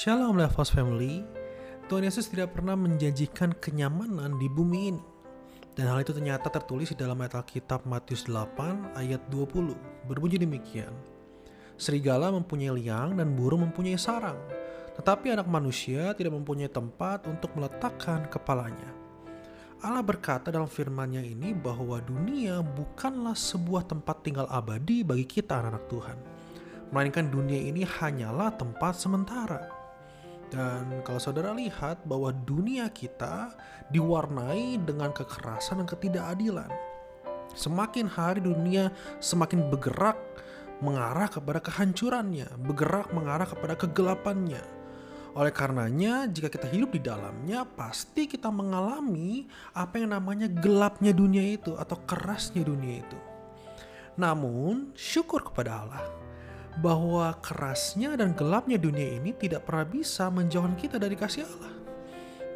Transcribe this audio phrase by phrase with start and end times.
[0.00, 1.20] Shalom Levos Family.
[1.84, 5.04] Tuhan Yesus tidak pernah menjanjikan kenyamanan di bumi ini.
[5.76, 9.76] Dan hal itu ternyata tertulis di dalam ayat Alkitab Matius 8 ayat 20.
[10.08, 10.88] Berbunyi demikian.
[11.76, 14.40] Serigala mempunyai liang dan burung mempunyai sarang.
[14.96, 18.96] Tetapi anak manusia tidak mempunyai tempat untuk meletakkan kepalanya.
[19.84, 25.84] Allah berkata dalam firman-Nya ini bahwa dunia bukanlah sebuah tempat tinggal abadi bagi kita anak-anak
[25.92, 26.18] Tuhan.
[26.88, 29.79] Melainkan dunia ini hanyalah tempat sementara.
[30.50, 33.54] Dan kalau saudara lihat bahwa dunia kita
[33.94, 36.70] diwarnai dengan kekerasan dan ketidakadilan.
[37.54, 38.90] Semakin hari dunia
[39.22, 40.18] semakin bergerak
[40.82, 44.62] mengarah kepada kehancurannya, bergerak mengarah kepada kegelapannya.
[45.38, 49.46] Oleh karenanya, jika kita hidup di dalamnya, pasti kita mengalami
[49.78, 53.18] apa yang namanya gelapnya dunia itu atau kerasnya dunia itu.
[54.18, 56.19] Namun, syukur kepada Allah
[56.80, 61.72] bahwa kerasnya dan gelapnya dunia ini tidak pernah bisa menjauhkan kita dari kasih Allah.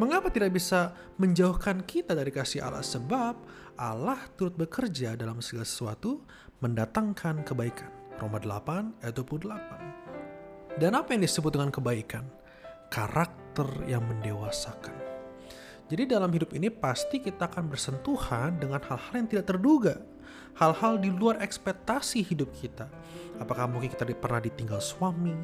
[0.00, 2.82] Mengapa tidak bisa menjauhkan kita dari kasih Allah?
[2.82, 3.34] Sebab
[3.78, 6.24] Allah turut bekerja dalam segala sesuatu
[6.58, 7.92] mendatangkan kebaikan.
[8.18, 10.80] Roma 8 ayat 28.
[10.80, 12.24] Dan apa yang disebut dengan kebaikan?
[12.90, 15.03] Karakter yang mendewasakan.
[15.84, 19.94] Jadi dalam hidup ini pasti kita akan bersentuhan dengan hal-hal yang tidak terduga
[20.54, 22.86] hal-hal di luar ekspektasi hidup kita.
[23.42, 25.34] Apakah mungkin kita pernah ditinggal suami,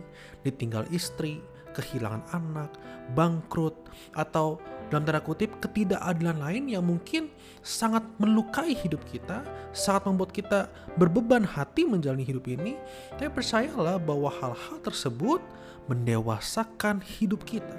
[0.47, 1.43] ditinggal istri,
[1.75, 2.71] kehilangan anak,
[3.15, 3.75] bangkrut,
[4.15, 7.31] atau dalam tanda kutip ketidakadilan lain yang mungkin
[7.63, 10.67] sangat melukai hidup kita, sangat membuat kita
[10.99, 12.75] berbeban hati menjalani hidup ini.
[13.15, 15.43] Tapi percayalah bahwa hal-hal tersebut
[15.87, 17.79] mendewasakan hidup kita.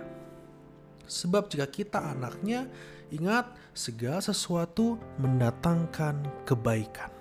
[1.11, 2.71] Sebab jika kita anaknya,
[3.11, 7.11] ingat segala sesuatu mendatangkan kebaikan.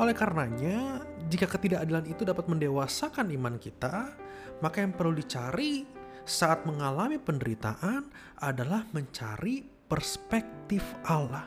[0.00, 4.16] Oleh karenanya, jika ketidakadilan itu dapat mendewasakan iman kita,
[4.64, 5.84] maka yang perlu dicari
[6.24, 8.08] saat mengalami penderitaan
[8.40, 11.44] adalah mencari perspektif Allah.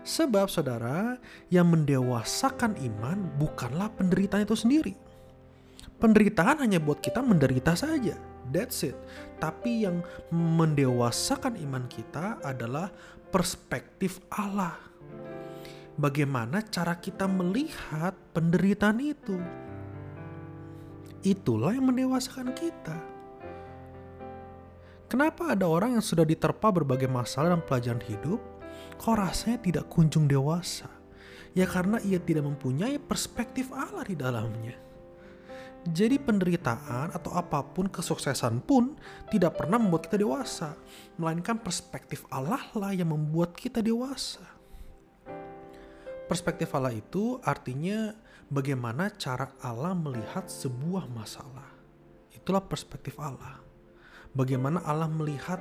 [0.00, 1.20] Sebab saudara,
[1.52, 4.94] yang mendewasakan iman bukanlah penderitaan itu sendiri.
[6.00, 8.16] Penderitaan hanya buat kita menderita saja.
[8.48, 8.96] That's it.
[9.38, 12.90] Tapi yang mendewasakan iman kita adalah
[13.28, 14.88] perspektif Allah
[15.98, 19.36] bagaimana cara kita melihat penderitaan itu.
[21.26, 22.94] Itulah yang mendewasakan kita.
[25.10, 28.38] Kenapa ada orang yang sudah diterpa berbagai masalah dan pelajaran hidup,
[28.96, 30.86] kok rasanya tidak kunjung dewasa?
[31.56, 34.78] Ya karena ia tidak mempunyai perspektif Allah di dalamnya.
[35.88, 38.92] Jadi penderitaan atau apa pun kesuksesan pun
[39.32, 40.76] tidak pernah membuat kita dewasa,
[41.16, 44.44] melainkan perspektif Allah lah yang membuat kita dewasa.
[46.28, 48.12] Perspektif Allah itu artinya
[48.52, 51.72] bagaimana cara Allah melihat sebuah masalah.
[52.36, 53.64] Itulah perspektif Allah.
[54.36, 55.56] Bagaimana Allah melihat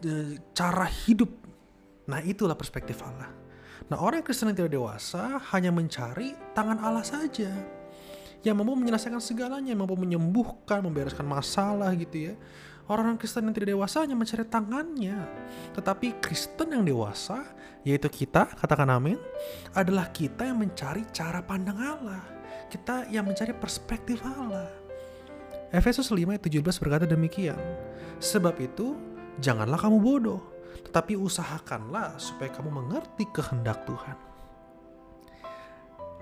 [0.00, 1.28] e, cara hidup.
[2.08, 3.28] Nah, itulah perspektif Allah.
[3.92, 7.77] Nah, orang Kristen yang tidak dewasa hanya mencari tangan Allah saja.
[8.46, 12.34] Yang mampu menyelesaikan segalanya, yang mampu menyembuhkan, membereskan masalah gitu ya.
[12.88, 15.18] Orang-orang Kristen yang tidak dewasa hanya mencari tangannya.
[15.76, 17.44] Tetapi Kristen yang dewasa,
[17.84, 19.20] yaitu kita, katakan amin,
[19.76, 22.24] adalah kita yang mencari cara pandang Allah.
[22.72, 24.72] Kita yang mencari perspektif Allah.
[25.68, 27.60] Efesus 5 ayat 17 berkata demikian.
[28.24, 28.96] Sebab itu,
[29.36, 30.40] janganlah kamu bodoh,
[30.88, 34.27] tetapi usahakanlah supaya kamu mengerti kehendak Tuhan.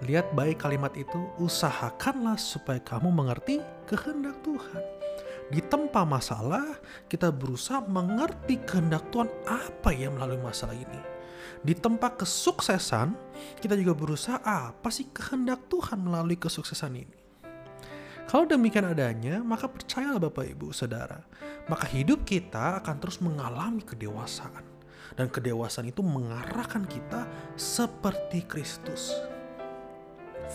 [0.04, 4.96] Lihat baik kalimat itu, usahakanlah supaya kamu mengerti kehendak Tuhan
[5.46, 10.98] di tempat masalah, kita berusaha mengerti kehendak Tuhan apa yang melalui masalah ini.
[11.62, 13.14] Di tempat kesuksesan,
[13.62, 17.18] kita juga berusaha apa sih kehendak Tuhan melalui kesuksesan ini.
[18.26, 21.22] Kalau demikian adanya, maka percayalah Bapak Ibu Saudara,
[21.70, 24.66] maka hidup kita akan terus mengalami kedewasaan.
[25.14, 27.22] Dan kedewasaan itu mengarahkan kita
[27.54, 29.14] seperti Kristus.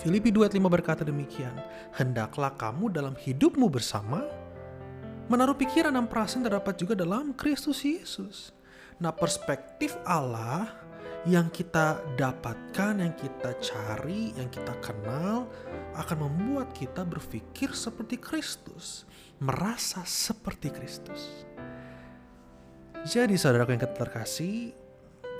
[0.02, 1.54] Filipi 2:5 berkata demikian,
[1.94, 4.26] Hendaklah kamu dalam hidupmu bersama
[5.32, 8.52] Menaruh pikiran dan perasaan terdapat juga dalam Kristus Yesus.
[9.00, 10.68] Nah, perspektif Allah
[11.24, 15.48] yang kita dapatkan, yang kita cari, yang kita kenal
[15.96, 19.08] akan membuat kita berpikir seperti Kristus,
[19.40, 21.48] merasa seperti Kristus.
[23.08, 24.76] Jadi saudara yang terkasih,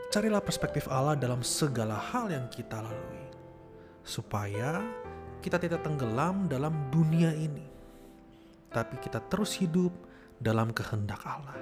[0.08, 3.31] carilah perspektif Allah dalam segala hal yang kita lalui.
[4.02, 4.82] Supaya
[5.42, 7.72] kita tidak tenggelam dalam dunia ini
[8.72, 9.92] tapi kita terus hidup
[10.40, 11.60] dalam kehendak Allah.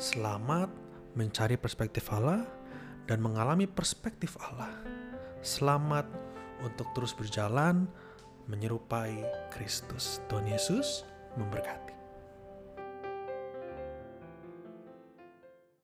[0.00, 0.72] Selamat
[1.12, 2.42] mencari perspektif Allah
[3.04, 4.72] dan mengalami perspektif Allah.
[5.44, 6.08] Selamat
[6.64, 7.84] untuk terus berjalan
[8.48, 10.24] menyerupai Kristus.
[10.26, 11.04] Tuhan Yesus
[11.36, 11.91] memberkati.